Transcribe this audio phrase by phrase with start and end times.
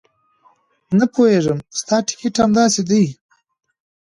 [0.97, 3.05] نه پوهېږم ستا ټیکټ همداسې دی.